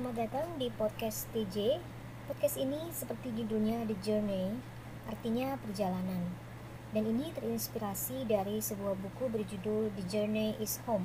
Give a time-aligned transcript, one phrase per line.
[0.00, 1.76] Selamat datang di podcast TJ.
[2.24, 4.48] Podcast ini seperti judulnya The Journey,
[5.04, 6.24] artinya perjalanan.
[6.96, 11.04] Dan ini terinspirasi dari sebuah buku berjudul The Journey is Home,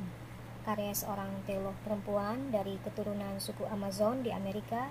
[0.63, 4.87] karya seorang teolog perempuan dari keturunan suku Amazon di Amerika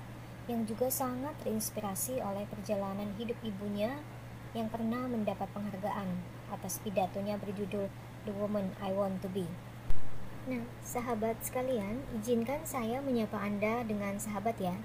[0.52, 4.04] yang juga sangat terinspirasi oleh perjalanan hidup ibunya
[4.52, 6.20] yang pernah mendapat penghargaan
[6.52, 7.88] atas pidatonya berjudul
[8.28, 9.48] The Woman I Want to Be.
[10.44, 14.76] Nah, sahabat sekalian, izinkan saya menyapa Anda dengan sahabat ya.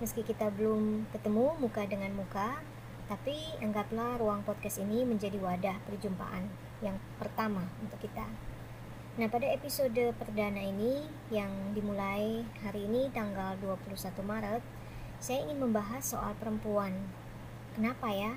[0.00, 2.64] Meski kita belum ketemu muka dengan muka,
[3.04, 6.48] tapi anggaplah ruang podcast ini menjadi wadah perjumpaan
[6.80, 8.24] yang pertama untuk kita.
[9.20, 14.64] Nah, pada episode perdana ini yang dimulai hari ini tanggal 21 Maret,
[15.20, 16.96] saya ingin membahas soal perempuan.
[17.76, 18.32] Kenapa ya?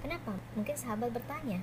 [0.00, 0.32] Kenapa?
[0.56, 1.60] Mungkin sahabat bertanya.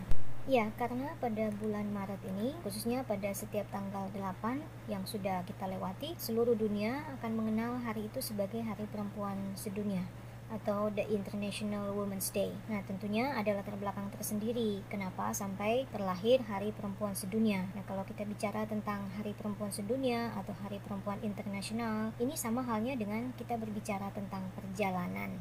[0.50, 4.58] Ya, karena pada bulan Maret ini, khususnya pada setiap tanggal 8
[4.90, 10.02] yang sudah kita lewati, seluruh dunia akan mengenal hari itu sebagai Hari Perempuan Sedunia
[10.50, 12.50] atau The International Women's Day.
[12.67, 17.69] Nah, tentunya ada latar belakang tersendiri kenapa sampai terlahir Hari Perempuan Sedunia.
[17.78, 22.97] Nah, kalau kita bicara tentang Hari Perempuan Sedunia atau Hari Perempuan Internasional, ini sama halnya
[22.97, 25.38] dengan kita berbicara tentang perjalanan.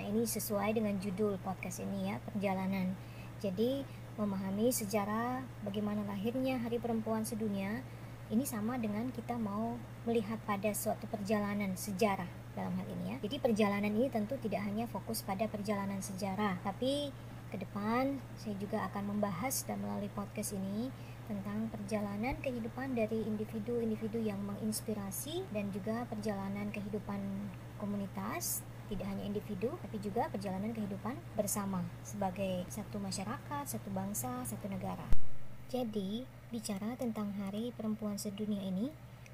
[0.00, 2.96] Nah, ini sesuai dengan judul podcast ini ya, perjalanan.
[3.38, 3.86] Jadi,
[4.18, 7.86] memahami sejarah bagaimana lahirnya Hari Perempuan Sedunia
[8.28, 13.16] ini sama dengan kita mau melihat pada suatu perjalanan sejarah dalam hal ini ya.
[13.22, 17.14] Jadi perjalanan ini tentu tidak hanya fokus pada perjalanan sejarah, tapi
[17.48, 20.92] ke depan saya juga akan membahas dan melalui podcast ini
[21.30, 27.20] tentang perjalanan kehidupan dari individu-individu yang menginspirasi dan juga perjalanan kehidupan
[27.80, 34.66] komunitas tidak hanya individu tapi juga perjalanan kehidupan bersama sebagai satu masyarakat, satu bangsa, satu
[34.66, 35.04] negara.
[35.68, 38.88] Jadi, bicara tentang Hari Perempuan Sedunia ini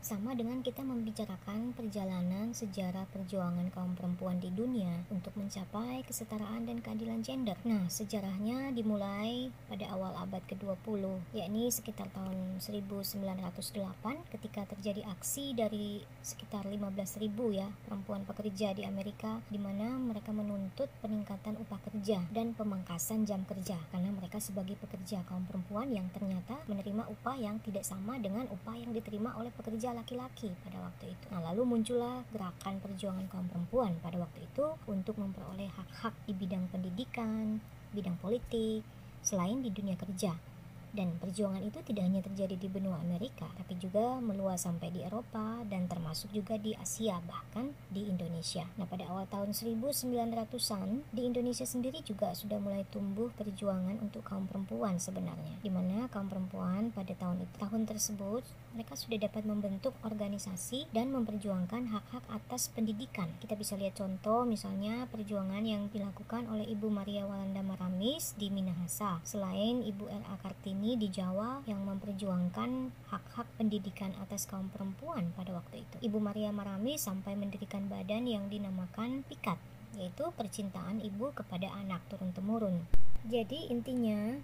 [0.05, 6.85] sama dengan kita membicarakan perjalanan sejarah perjuangan kaum perempuan di dunia untuk mencapai kesetaraan dan
[6.85, 7.57] keadilan gender.
[7.65, 16.05] Nah, sejarahnya dimulai pada awal abad ke-20, yakni sekitar tahun 1908 ketika terjadi aksi dari
[16.20, 22.53] sekitar 15.000 ya perempuan pekerja di Amerika di mana mereka menuntut peningkatan upah kerja dan
[22.53, 27.89] pemangkasan jam kerja karena mereka sebagai pekerja kaum perempuan yang ternyata menerima upah yang tidak
[27.89, 31.25] sama dengan upah yang diterima oleh pekerja laki-laki pada waktu itu.
[31.31, 36.67] Nah, lalu muncullah gerakan perjuangan kaum perempuan pada waktu itu untuk memperoleh hak-hak di bidang
[36.69, 37.63] pendidikan,
[37.95, 38.83] bidang politik,
[39.25, 40.54] selain di dunia kerja.
[40.95, 45.67] Dan perjuangan itu tidak hanya terjadi di benua Amerika, tapi juga meluas sampai di Eropa
[45.67, 48.63] dan termasuk juga di Asia, bahkan di Indonesia.
[48.79, 54.47] Nah, pada awal tahun 1900-an, di Indonesia sendiri juga sudah mulai tumbuh perjuangan untuk kaum
[54.47, 55.59] perempuan sebenarnya.
[55.59, 58.47] Di mana kaum perempuan pada tahun itu, tahun tersebut,
[58.79, 63.35] mereka sudah dapat membentuk organisasi dan memperjuangkan hak-hak atas pendidikan.
[63.43, 69.19] Kita bisa lihat contoh misalnya perjuangan yang dilakukan oleh Ibu Maria Walanda Maramis di Minahasa.
[69.27, 70.35] Selain Ibu L.A.
[70.39, 76.12] Kartini ini di Jawa yang memperjuangkan hak-hak pendidikan atas kaum perempuan pada waktu itu.
[76.12, 79.56] Ibu Maria Marami sampai mendirikan badan yang dinamakan PIKAT,
[79.96, 82.84] yaitu percintaan ibu kepada anak turun-temurun.
[83.24, 84.36] Jadi intinya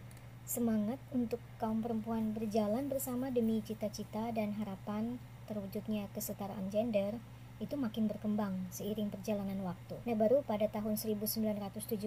[0.49, 7.21] semangat untuk kaum perempuan berjalan bersama demi cita-cita dan harapan terwujudnya kesetaraan gender
[7.61, 10.01] itu makin berkembang seiring perjalanan waktu.
[10.09, 12.01] Nah, baru pada tahun 1975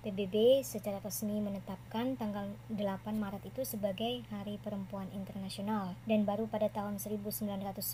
[0.00, 2.80] PBB secara resmi menetapkan tanggal 8
[3.20, 7.84] Maret itu sebagai Hari Perempuan Internasional dan baru pada tahun 1996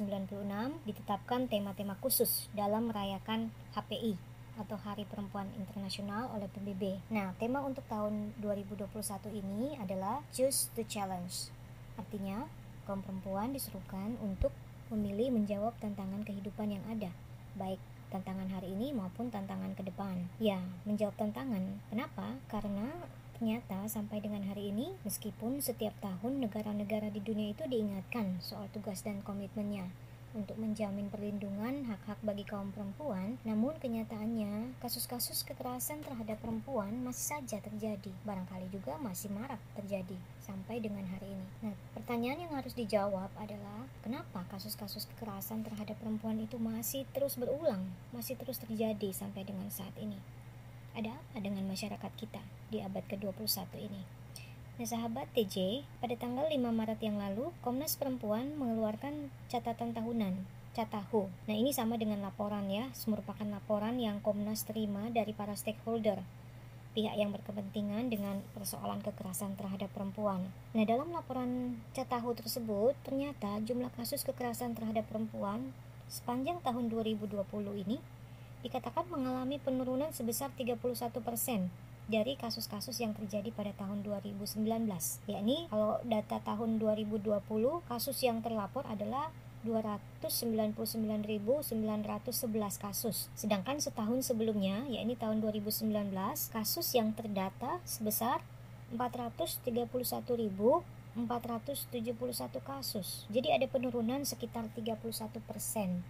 [0.87, 4.15] ditetapkan tema-tema khusus dalam merayakan HPI
[4.55, 7.11] atau Hari Perempuan Internasional oleh PBB.
[7.11, 8.87] Nah, tema untuk tahun 2021
[9.35, 11.51] ini adalah Choose the Challenge.
[11.99, 12.47] Artinya,
[12.87, 14.55] kaum perempuan disuruhkan untuk
[14.95, 17.11] memilih menjawab tantangan kehidupan yang ada,
[17.59, 20.27] baik tantangan hari ini maupun tantangan ke depan.
[20.39, 21.83] Ya, menjawab tantangan.
[21.91, 22.39] Kenapa?
[22.47, 22.89] Karena
[23.37, 29.05] ternyata sampai dengan hari ini, meskipun setiap tahun negara-negara di dunia itu diingatkan soal tugas
[29.05, 29.91] dan komitmennya
[30.37, 37.57] untuk menjamin perlindungan hak-hak bagi kaum perempuan, namun kenyataannya kasus-kasus kekerasan terhadap perempuan masih saja
[37.65, 41.47] terjadi, barangkali juga masih marak terjadi sampai dengan hari ini.
[41.67, 47.83] Nah, pertanyaan yang harus dijawab adalah kenapa kasus-kasus kekerasan terhadap perempuan itu masih terus berulang,
[48.15, 50.23] masih terus terjadi sampai dengan saat ini?
[50.95, 52.41] Ada apa dengan masyarakat kita
[52.71, 54.03] di abad ke-21 ini?
[54.77, 60.47] Nah sahabat TJ, pada tanggal 5 Maret yang lalu, Komnas Perempuan mengeluarkan catatan tahunan
[60.77, 61.33] Catahu.
[61.49, 66.21] Nah ini sama dengan laporan ya, merupakan laporan yang Komnas terima dari para stakeholder,
[66.97, 70.49] pihak yang berkepentingan dengan persoalan kekerasan terhadap perempuan.
[70.73, 75.77] Nah dalam laporan Catahu tersebut, ternyata jumlah kasus kekerasan terhadap perempuan
[76.09, 77.37] sepanjang tahun 2020
[77.85, 78.01] ini
[78.65, 80.81] dikatakan mengalami penurunan sebesar 31%
[82.07, 84.63] dari kasus-kasus yang terjadi pada tahun 2019
[85.27, 87.43] yakni kalau data tahun 2020
[87.91, 89.35] kasus yang terlapor adalah
[89.67, 91.75] 299.911
[92.79, 93.27] kasus.
[93.35, 95.91] Sedangkan setahun sebelumnya, yakni tahun 2019,
[96.55, 98.47] kasus yang terdata sebesar
[98.95, 101.19] 431.471
[102.63, 103.27] kasus.
[103.27, 105.03] Jadi ada penurunan sekitar 31%.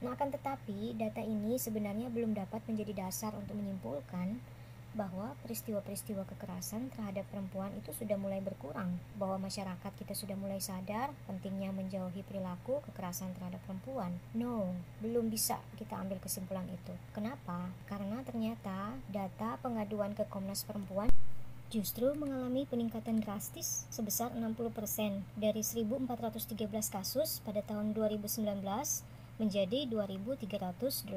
[0.05, 4.45] Nah, akan tetapi data ini sebenarnya belum dapat menjadi dasar untuk menyimpulkan
[4.97, 11.13] bahwa peristiwa-peristiwa kekerasan terhadap perempuan itu sudah mulai berkurang, bahwa masyarakat kita sudah mulai sadar
[11.29, 14.17] pentingnya menjauhi perilaku kekerasan terhadap perempuan.
[14.33, 14.73] No,
[15.05, 16.97] belum bisa kita ambil kesimpulan itu.
[17.13, 17.69] Kenapa?
[17.85, 21.13] Karena ternyata data pengaduan ke Komnas Perempuan
[21.67, 28.47] justru mengalami peningkatan drastis sebesar 60% dari 1413 kasus pada tahun 2019
[29.37, 31.13] menjadi 2.389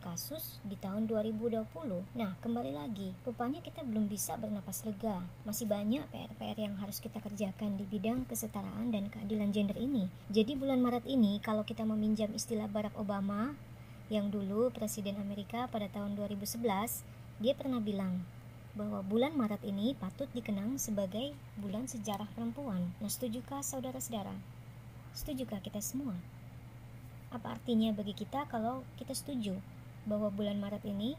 [0.00, 1.68] kasus di tahun 2020.
[2.16, 5.20] Nah, kembali lagi, rupanya kita belum bisa bernapas lega.
[5.44, 10.08] Masih banyak PR-PR yang harus kita kerjakan di bidang kesetaraan dan keadilan gender ini.
[10.32, 13.52] Jadi bulan Maret ini, kalau kita meminjam istilah Barack Obama,
[14.08, 16.64] yang dulu Presiden Amerika pada tahun 2011,
[17.36, 18.24] dia pernah bilang,
[18.76, 22.92] bahwa bulan Maret ini patut dikenang sebagai bulan sejarah perempuan.
[23.00, 24.36] Nah, setujukah saudara-saudara?
[25.16, 26.12] Setujukah kita semua?
[27.34, 29.58] Apa artinya bagi kita kalau kita setuju
[30.06, 31.18] bahwa bulan Maret ini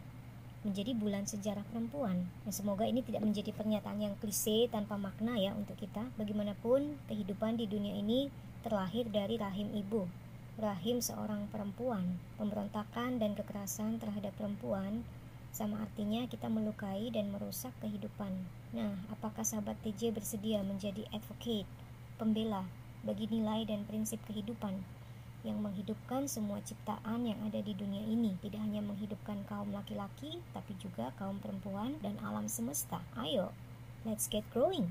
[0.63, 2.27] menjadi bulan sejarah perempuan.
[2.47, 6.07] Nah, semoga ini tidak menjadi pernyataan yang klise tanpa makna ya untuk kita.
[6.19, 8.31] Bagaimanapun kehidupan di dunia ini
[8.63, 10.07] terlahir dari rahim ibu,
[10.57, 12.19] rahim seorang perempuan.
[12.39, 15.07] Pemberontakan dan kekerasan terhadap perempuan
[15.55, 18.29] sama artinya kita melukai dan merusak kehidupan.
[18.75, 21.69] Nah, apakah sahabat TJ bersedia menjadi advocate,
[22.19, 22.67] pembela
[23.07, 24.96] bagi nilai dan prinsip kehidupan
[25.45, 28.33] yang menghidupkan semua ciptaan yang ada di dunia ini.
[28.41, 33.03] Tidak hanya menghidupkan kaum laki-laki, tapi juga kaum perempuan dan alam semesta.
[33.13, 33.53] Ayo,
[34.01, 34.89] let's get growing!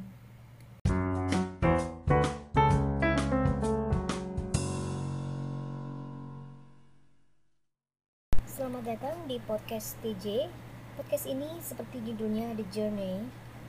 [8.47, 10.47] Selamat datang di podcast TJ.
[10.97, 13.21] Podcast ini seperti judulnya The Journey,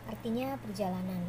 [0.07, 1.27] artinya perjalanan.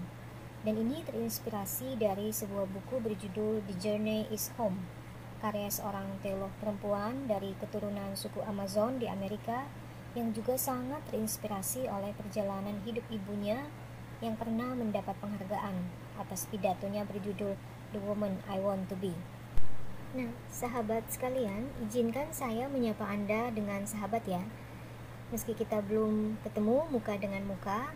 [0.63, 4.98] Dan ini terinspirasi dari sebuah buku berjudul The Journey is Home
[5.39, 9.71] karya seorang teolog perempuan dari keturunan suku Amazon di Amerika
[10.19, 13.71] yang juga sangat terinspirasi oleh perjalanan hidup ibunya
[14.19, 15.79] yang pernah mendapat penghargaan
[16.19, 17.55] atas pidatonya berjudul
[17.95, 19.15] The Woman I Want to Be.
[20.19, 24.43] Nah, sahabat sekalian, izinkan saya menyapa Anda dengan sahabat ya.
[25.31, 27.93] Meski kita belum ketemu muka dengan muka,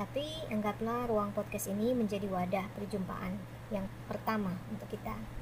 [0.00, 3.36] tapi anggaplah ruang podcast ini menjadi wadah perjumpaan
[3.68, 5.35] yang pertama untuk kita.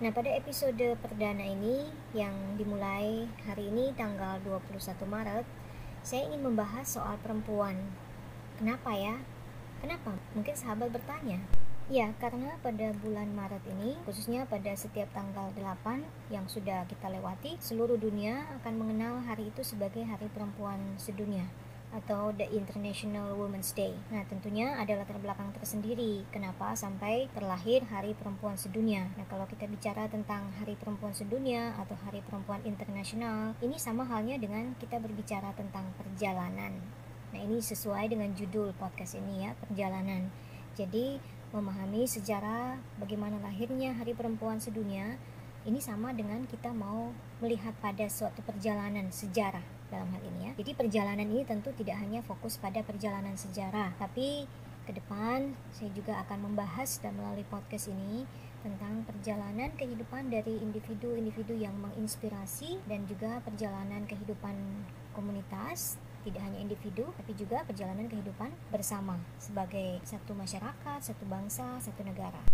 [0.00, 1.84] Nah, pada episode perdana ini
[2.16, 5.44] yang dimulai hari ini tanggal 21 Maret,
[6.00, 7.76] saya ingin membahas soal perempuan.
[8.56, 9.20] Kenapa ya?
[9.84, 10.16] Kenapa?
[10.32, 11.44] Mungkin sahabat bertanya.
[11.92, 16.00] Ya, karena pada bulan Maret ini, khususnya pada setiap tanggal 8
[16.32, 21.44] yang sudah kita lewati, seluruh dunia akan mengenal hari itu sebagai Hari Perempuan Sedunia
[21.90, 23.90] atau The International Women's Day.
[24.14, 29.10] Nah, tentunya ada latar belakang tersendiri kenapa sampai terlahir Hari Perempuan Sedunia.
[29.18, 34.38] Nah, kalau kita bicara tentang Hari Perempuan Sedunia atau Hari Perempuan Internasional, ini sama halnya
[34.38, 36.78] dengan kita berbicara tentang perjalanan.
[37.34, 40.30] Nah, ini sesuai dengan judul podcast ini ya, perjalanan.
[40.78, 41.18] Jadi,
[41.50, 45.18] memahami sejarah bagaimana lahirnya Hari Perempuan Sedunia
[45.66, 47.10] ini sama dengan kita mau
[47.42, 50.52] melihat pada suatu perjalanan sejarah dalam hal ini ya.
[50.56, 54.46] Jadi perjalanan ini tentu tidak hanya fokus pada perjalanan sejarah, tapi
[54.88, 58.24] ke depan saya juga akan membahas dan melalui podcast ini
[58.60, 64.56] tentang perjalanan kehidupan dari individu-individu yang menginspirasi dan juga perjalanan kehidupan
[65.16, 72.04] komunitas tidak hanya individu tapi juga perjalanan kehidupan bersama sebagai satu masyarakat, satu bangsa, satu
[72.04, 72.44] negara.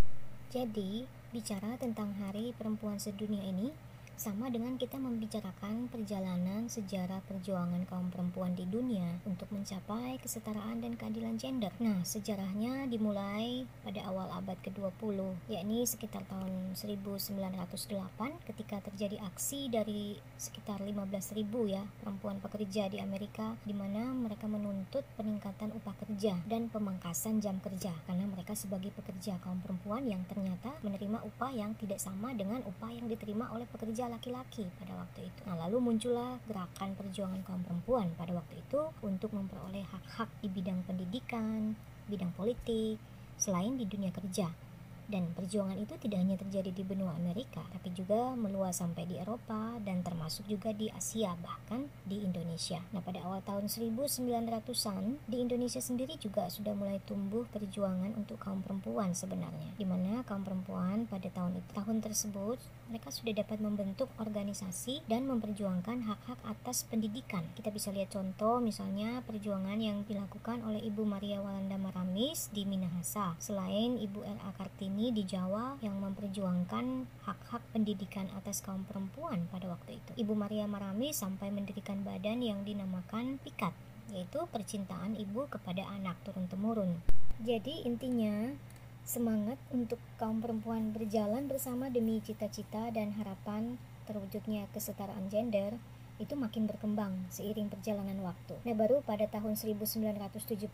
[0.47, 3.75] Jadi, bicara tentang Hari Perempuan Sedunia ini
[4.16, 10.96] sama dengan kita membicarakan perjalanan sejarah perjuangan kaum perempuan di dunia untuk mencapai kesetaraan dan
[10.96, 11.68] keadilan gender.
[11.76, 15.20] Nah, sejarahnya dimulai pada awal abad ke-20,
[15.52, 23.52] yakni sekitar tahun 1908 ketika terjadi aksi dari sekitar 15.000 ya perempuan pekerja di Amerika
[23.68, 29.37] di mana mereka menuntut peningkatan upah kerja dan pemangkasan jam kerja karena mereka sebagai pekerja
[29.44, 34.06] kaum perempuan yang ternyata menerima upah yang tidak sama dengan upah yang diterima oleh pekerja
[34.11, 35.41] laki-laki pada waktu itu.
[35.47, 40.83] Nah, lalu muncullah gerakan perjuangan kaum perempuan pada waktu itu untuk memperoleh hak-hak di bidang
[40.85, 41.79] pendidikan,
[42.11, 42.99] bidang politik,
[43.37, 44.65] selain di dunia kerja.
[45.07, 49.79] Dan perjuangan itu tidak hanya terjadi di benua Amerika, tapi juga meluas sampai di Eropa
[49.87, 52.83] dan termasuk juga di Asia, bahkan di Indonesia.
[52.91, 58.67] Nah, pada awal tahun 1900-an, di Indonesia sendiri juga sudah mulai tumbuh perjuangan untuk kaum
[58.67, 59.79] perempuan sebenarnya.
[59.79, 62.59] Di mana kaum perempuan pada tahun itu, tahun tersebut,
[62.91, 67.47] mereka sudah dapat membentuk organisasi dan memperjuangkan hak-hak atas pendidikan.
[67.55, 73.35] Kita bisa lihat contoh misalnya perjuangan yang dilakukan oleh Ibu Maria Walanda Maramis di Minahasa.
[73.43, 74.51] Selain Ibu L.A.
[74.55, 80.25] Kartini ini di Jawa yang memperjuangkan hak-hak pendidikan atas kaum perempuan pada waktu itu.
[80.25, 83.76] Ibu Maria Marami sampai mendirikan badan yang dinamakan PIKAT,
[84.17, 86.97] yaitu percintaan ibu kepada anak turun-temurun.
[87.45, 88.57] Jadi intinya
[89.05, 93.76] semangat untuk kaum perempuan berjalan bersama demi cita-cita dan harapan
[94.09, 95.76] terwujudnya kesetaraan gender
[96.17, 98.57] itu makin berkembang seiring perjalanan waktu.
[98.65, 100.73] Nah, baru pada tahun 1975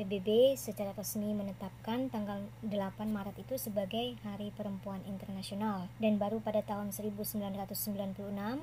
[0.00, 2.72] PBB secara resmi menetapkan tanggal 8
[3.04, 8.16] Maret itu sebagai Hari Perempuan Internasional dan baru pada tahun 1996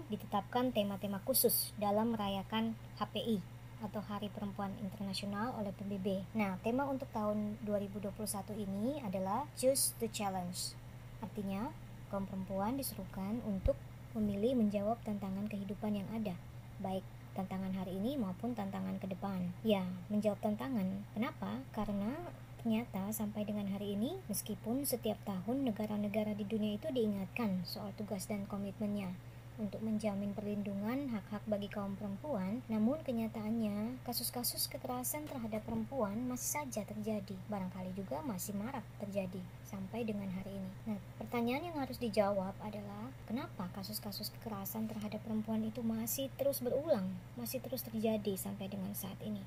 [0.10, 3.38] ditetapkan tema-tema khusus dalam merayakan HPI
[3.86, 6.26] atau Hari Perempuan Internasional oleh PBB.
[6.34, 8.18] Nah, tema untuk tahun 2021
[8.58, 10.74] ini adalah Choose the Challenge.
[11.22, 11.70] Artinya,
[12.10, 13.78] kaum perempuan disuruhkan untuk
[14.18, 16.34] memilih menjawab tantangan kehidupan yang ada,
[16.82, 17.06] baik
[17.38, 19.54] tantangan hari ini maupun tantangan ke depan.
[19.62, 21.06] Ya, menjawab tantangan.
[21.14, 21.62] Kenapa?
[21.70, 22.18] Karena
[22.58, 28.26] ternyata sampai dengan hari ini, meskipun setiap tahun negara-negara di dunia itu diingatkan soal tugas
[28.26, 29.14] dan komitmennya,
[29.58, 36.86] untuk menjamin perlindungan hak-hak bagi kaum perempuan, namun kenyataannya kasus-kasus kekerasan terhadap perempuan masih saja
[36.86, 37.34] terjadi.
[37.50, 40.72] Barangkali juga masih marak terjadi sampai dengan hari ini.
[40.94, 47.10] Nah, pertanyaan yang harus dijawab adalah kenapa kasus-kasus kekerasan terhadap perempuan itu masih terus berulang,
[47.36, 49.42] masih terus terjadi sampai dengan saat ini?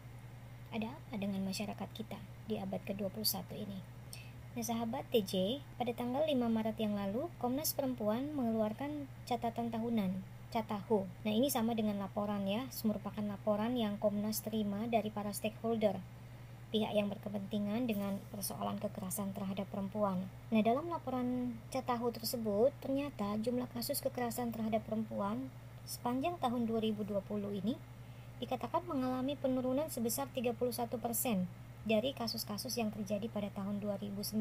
[0.71, 4.00] Ada apa dengan masyarakat kita di abad ke-21 ini?
[4.51, 10.11] Nah sahabat TJ, pada tanggal 5 Maret yang lalu, Komnas Perempuan mengeluarkan catatan tahunan
[10.51, 11.07] Catahu.
[11.23, 16.03] Nah ini sama dengan laporan ya, merupakan laporan yang Komnas terima dari para stakeholder
[16.75, 20.27] pihak yang berkepentingan dengan persoalan kekerasan terhadap perempuan.
[20.55, 25.51] Nah, dalam laporan Catahu tersebut, ternyata jumlah kasus kekerasan terhadap perempuan
[25.83, 27.23] sepanjang tahun 2020
[27.59, 27.75] ini
[28.39, 30.55] dikatakan mengalami penurunan sebesar 31
[30.97, 31.45] persen
[31.89, 34.37] dari kasus-kasus yang terjadi pada tahun 2019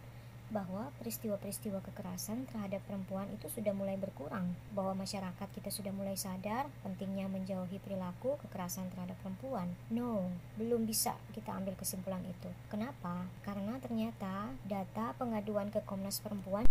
[0.49, 6.65] bahwa peristiwa-peristiwa kekerasan terhadap perempuan itu sudah mulai berkurang, bahwa masyarakat kita sudah mulai sadar
[6.81, 9.69] pentingnya menjauhi perilaku kekerasan terhadap perempuan.
[9.93, 12.49] No, belum bisa kita ambil kesimpulan itu.
[12.73, 13.29] Kenapa?
[13.45, 16.65] Karena ternyata data pengaduan ke Komnas Perempuan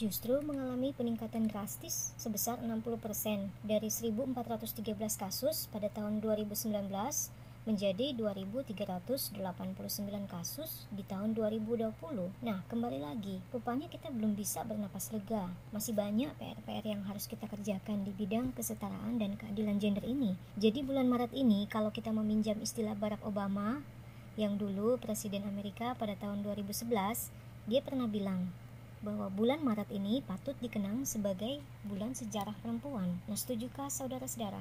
[0.00, 6.72] justru mengalami peningkatan drastis sebesar 60% dari 1413 kasus pada tahun 2019
[7.70, 9.38] menjadi 2.389
[10.26, 11.94] kasus di tahun 2020.
[12.42, 15.46] Nah, kembali lagi, rupanya kita belum bisa bernapas lega.
[15.70, 20.34] Masih banyak PR-PR yang harus kita kerjakan di bidang kesetaraan dan keadilan gender ini.
[20.58, 23.78] Jadi bulan Maret ini, kalau kita meminjam istilah Barack Obama,
[24.34, 26.90] yang dulu Presiden Amerika pada tahun 2011,
[27.70, 28.50] dia pernah bilang,
[28.98, 33.22] bahwa bulan Maret ini patut dikenang sebagai bulan sejarah perempuan.
[33.30, 34.60] Nah, setujukah saudara-saudara?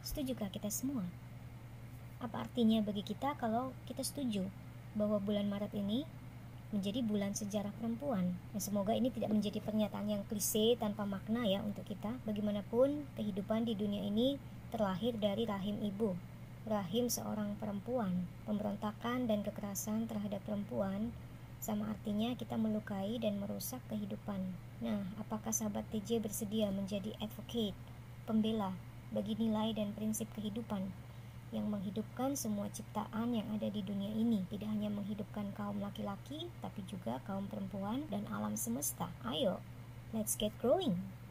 [0.00, 1.04] Setujukah kita semua?
[2.22, 4.46] Apa artinya bagi kita kalau kita setuju
[4.94, 6.06] bahwa bulan Maret ini
[6.70, 8.38] menjadi bulan sejarah perempuan.
[8.54, 12.14] Nah, semoga ini tidak menjadi pernyataan yang klise tanpa makna ya untuk kita.
[12.22, 14.38] Bagaimanapun kehidupan di dunia ini
[14.70, 16.14] terlahir dari rahim ibu,
[16.64, 18.30] rahim seorang perempuan.
[18.46, 21.10] Pemberontakan dan kekerasan terhadap perempuan
[21.58, 24.38] sama artinya kita melukai dan merusak kehidupan.
[24.78, 27.74] Nah, apakah sahabat TJ bersedia menjadi advocate,
[28.30, 28.78] pembela
[29.10, 30.86] bagi nilai dan prinsip kehidupan
[31.52, 34.42] yang menghidupkan semua ciptaan yang ada di dunia ini.
[34.48, 39.12] Tidak hanya menghidupkan kaum laki-laki, tapi juga kaum perempuan dan alam semesta.
[39.22, 39.60] Ayo,
[40.16, 41.21] let's get growing!